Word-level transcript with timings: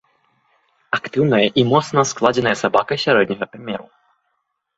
Актыўная 0.97 1.41
і 1.63 1.65
моцна 1.73 2.05
складзеная 2.13 2.55
сабака 2.63 2.93
сярэдняга 3.05 3.45
памеру. 3.53 3.87